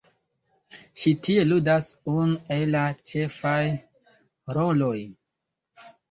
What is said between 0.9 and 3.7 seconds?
Ŝi tie ludas unu el la ĉefaj